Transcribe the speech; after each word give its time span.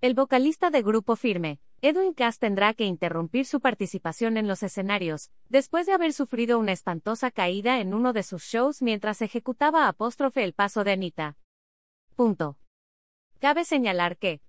El 0.00 0.14
vocalista 0.14 0.70
de 0.70 0.82
Grupo 0.82 1.16
Firme, 1.16 1.58
Edwin 1.82 2.14
Cass 2.14 2.38
tendrá 2.38 2.72
que 2.72 2.84
interrumpir 2.84 3.46
su 3.46 3.60
participación 3.60 4.36
en 4.36 4.46
los 4.46 4.62
escenarios, 4.62 5.32
después 5.48 5.86
de 5.86 5.92
haber 5.92 6.12
sufrido 6.12 6.60
una 6.60 6.70
espantosa 6.70 7.32
caída 7.32 7.80
en 7.80 7.92
uno 7.92 8.12
de 8.12 8.22
sus 8.22 8.44
shows 8.44 8.80
mientras 8.80 9.22
ejecutaba 9.22 9.88
apóstrofe 9.88 10.44
el 10.44 10.52
paso 10.52 10.84
de 10.84 10.92
Anita. 10.92 11.36
Cabe 13.40 13.64
señalar 13.64 14.18
que 14.18 14.40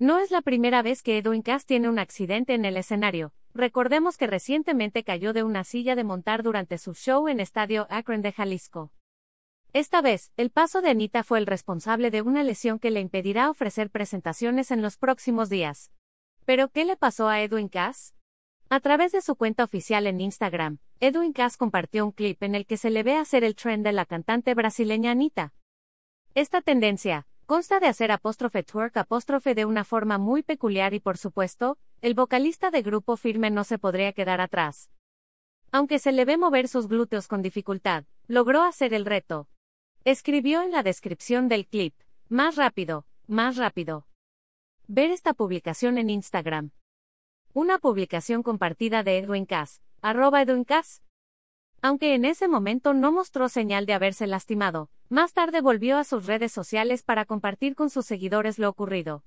no 0.00 0.18
es 0.18 0.32
la 0.32 0.42
primera 0.42 0.82
vez 0.82 1.04
que 1.04 1.18
Edwin 1.18 1.42
Cass 1.42 1.66
tiene 1.66 1.88
un 1.88 2.00
accidente 2.00 2.54
en 2.54 2.64
el 2.64 2.76
escenario. 2.76 3.32
Recordemos 3.54 4.16
que 4.16 4.26
recientemente 4.26 5.04
cayó 5.04 5.32
de 5.32 5.44
una 5.44 5.62
silla 5.62 5.94
de 5.94 6.02
montar 6.02 6.42
durante 6.42 6.78
su 6.78 6.94
show 6.94 7.28
en 7.28 7.38
Estadio 7.38 7.86
Akron 7.90 8.22
de 8.22 8.32
Jalisco. 8.32 8.90
Esta 9.74 10.00
vez, 10.02 10.30
el 10.36 10.50
paso 10.50 10.82
de 10.82 10.90
Anita 10.90 11.24
fue 11.24 11.40
el 11.40 11.46
responsable 11.46 12.12
de 12.12 12.22
una 12.22 12.44
lesión 12.44 12.78
que 12.78 12.92
le 12.92 13.00
impedirá 13.00 13.50
ofrecer 13.50 13.90
presentaciones 13.90 14.70
en 14.70 14.82
los 14.82 14.98
próximos 14.98 15.48
días. 15.48 15.90
¿Pero 16.44 16.68
qué 16.68 16.84
le 16.84 16.96
pasó 16.96 17.28
a 17.28 17.42
Edwin 17.42 17.68
Cass? 17.68 18.14
A 18.68 18.78
través 18.78 19.10
de 19.10 19.20
su 19.20 19.34
cuenta 19.34 19.64
oficial 19.64 20.06
en 20.06 20.20
Instagram, 20.20 20.78
Edwin 21.00 21.32
Cass 21.32 21.56
compartió 21.56 22.04
un 22.04 22.12
clip 22.12 22.40
en 22.44 22.54
el 22.54 22.66
que 22.66 22.76
se 22.76 22.88
le 22.88 23.02
ve 23.02 23.16
hacer 23.16 23.42
el 23.42 23.56
trend 23.56 23.84
de 23.84 23.90
la 23.90 24.06
cantante 24.06 24.54
brasileña 24.54 25.10
Anita. 25.10 25.54
Esta 26.36 26.62
tendencia, 26.62 27.26
consta 27.44 27.80
de 27.80 27.88
hacer 27.88 28.12
apóstrofe 28.12 28.62
twerk 28.62 28.96
apóstrofe 28.96 29.56
de 29.56 29.64
una 29.64 29.82
forma 29.82 30.18
muy 30.18 30.44
peculiar 30.44 30.94
y 30.94 31.00
por 31.00 31.18
supuesto, 31.18 31.78
el 32.00 32.14
vocalista 32.14 32.70
de 32.70 32.82
grupo 32.82 33.16
firme 33.16 33.50
no 33.50 33.64
se 33.64 33.80
podría 33.80 34.12
quedar 34.12 34.40
atrás. 34.40 34.88
Aunque 35.72 35.98
se 35.98 36.12
le 36.12 36.24
ve 36.24 36.36
mover 36.36 36.68
sus 36.68 36.86
glúteos 36.86 37.26
con 37.26 37.42
dificultad, 37.42 38.04
logró 38.28 38.62
hacer 38.62 38.94
el 38.94 39.04
reto, 39.04 39.48
Escribió 40.06 40.60
en 40.60 40.70
la 40.70 40.82
descripción 40.82 41.48
del 41.48 41.66
clip, 41.66 41.94
más 42.28 42.56
rápido, 42.56 43.06
más 43.26 43.56
rápido. 43.56 44.06
Ver 44.86 45.10
esta 45.10 45.32
publicación 45.32 45.96
en 45.96 46.10
Instagram. 46.10 46.72
Una 47.54 47.78
publicación 47.78 48.42
compartida 48.42 49.02
de 49.02 49.16
Edwin 49.16 49.46
Cass, 49.46 49.80
arroba 50.02 50.42
Edwin 50.42 50.64
Cass. 50.64 51.02
Aunque 51.80 52.14
en 52.14 52.26
ese 52.26 52.48
momento 52.48 52.92
no 52.92 53.12
mostró 53.12 53.48
señal 53.48 53.86
de 53.86 53.94
haberse 53.94 54.26
lastimado, 54.26 54.90
más 55.08 55.32
tarde 55.32 55.62
volvió 55.62 55.96
a 55.96 56.04
sus 56.04 56.26
redes 56.26 56.52
sociales 56.52 57.02
para 57.02 57.24
compartir 57.24 57.74
con 57.74 57.88
sus 57.88 58.04
seguidores 58.04 58.58
lo 58.58 58.68
ocurrido. 58.68 59.24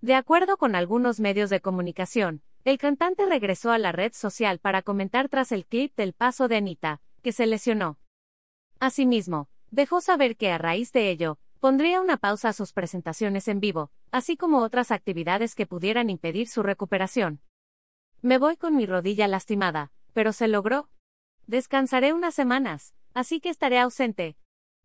De 0.00 0.16
acuerdo 0.16 0.56
con 0.56 0.74
algunos 0.74 1.20
medios 1.20 1.48
de 1.48 1.60
comunicación, 1.60 2.42
el 2.64 2.76
cantante 2.76 3.24
regresó 3.24 3.70
a 3.70 3.78
la 3.78 3.92
red 3.92 4.12
social 4.14 4.58
para 4.58 4.82
comentar 4.82 5.28
tras 5.28 5.52
el 5.52 5.64
clip 5.64 5.94
del 5.94 6.12
paso 6.12 6.48
de 6.48 6.56
Anita, 6.56 7.00
que 7.22 7.30
se 7.30 7.46
lesionó. 7.46 8.00
Asimismo, 8.80 9.48
Dejó 9.72 10.02
saber 10.02 10.36
que 10.36 10.52
a 10.52 10.58
raíz 10.58 10.92
de 10.92 11.08
ello, 11.08 11.38
pondría 11.58 12.02
una 12.02 12.18
pausa 12.18 12.50
a 12.50 12.52
sus 12.52 12.74
presentaciones 12.74 13.48
en 13.48 13.58
vivo, 13.58 13.90
así 14.10 14.36
como 14.36 14.58
otras 14.58 14.90
actividades 14.90 15.54
que 15.54 15.66
pudieran 15.66 16.10
impedir 16.10 16.46
su 16.46 16.62
recuperación. 16.62 17.40
Me 18.20 18.36
voy 18.36 18.58
con 18.58 18.76
mi 18.76 18.84
rodilla 18.84 19.26
lastimada, 19.28 19.90
pero 20.12 20.34
se 20.34 20.46
logró. 20.46 20.90
Descansaré 21.46 22.12
unas 22.12 22.34
semanas, 22.34 22.92
así 23.14 23.40
que 23.40 23.48
estaré 23.48 23.78
ausente. 23.78 24.36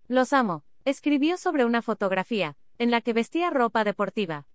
Los 0.07 0.31
amo, 0.31 0.63
escribió 0.85 1.35
sobre 1.35 1.65
una 1.65 1.81
fotografía, 1.81 2.55
en 2.77 2.89
la 2.89 3.01
que 3.01 3.11
vestía 3.11 3.49
ropa 3.49 3.83
deportiva. 3.83 4.47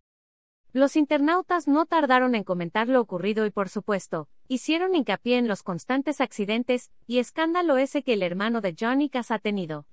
Los 0.72 0.97
internautas 0.97 1.69
no 1.69 1.84
tardaron 1.84 2.34
en 2.34 2.44
comentar 2.44 2.88
lo 2.88 3.03
ocurrido 3.03 3.44
y 3.44 3.50
por 3.50 3.69
supuesto, 3.69 4.30
hicieron 4.48 4.94
hincapié 4.94 5.36
en 5.36 5.47
los 5.47 5.62
constantes 5.62 6.22
accidentes 6.22 6.91
y 7.06 7.19
escándalo 7.19 7.77
ese 7.77 8.03
que 8.03 8.14
el 8.14 8.22
hermano 8.22 8.62
de 8.62 8.75
Johnny 8.80 9.10
Cass 9.10 9.30
ha 9.30 9.38
tenido. 9.38 9.86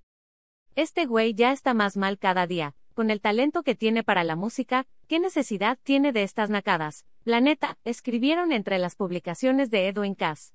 Este 0.80 1.05
güey 1.05 1.33
ya 1.33 1.52
está 1.52 1.73
más 1.73 1.97
mal 1.97 2.17
cada 2.17 2.47
día, 2.47 2.73
con 2.94 3.11
el 3.11 3.19
talento 3.19 3.63
que 3.63 3.75
tiene 3.75 4.02
para 4.02 4.23
la 4.23 4.38
música, 4.38 4.88
¿qué 5.09 5.19
necesidad 5.19 5.77
tiene 5.83 6.13
de 6.13 6.23
estas 6.23 6.49
nacadas? 6.49 7.03
La 7.25 7.41
neta, 7.41 7.77
escribieron 7.83 8.53
entre 8.53 8.80
las 8.80 8.95
publicaciones 8.95 9.69
de 9.72 9.89
Edwin 9.89 10.16
Cass. 10.16 10.53